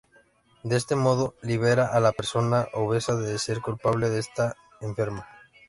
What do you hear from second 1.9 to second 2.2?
la